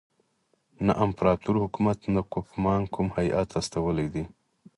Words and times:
نه 0.85 0.93
امپراطور 1.05 1.55
حکومت 1.63 1.99
نه 2.15 2.21
کوفمان 2.33 2.81
کوم 2.93 3.07
هیات 3.17 3.49
استولی 3.59 4.07
دی. 4.13 4.23